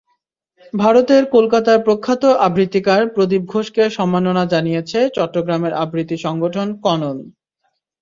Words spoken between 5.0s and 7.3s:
চট্টগ্রামের আবৃত্তি সংগঠন ক্বণন।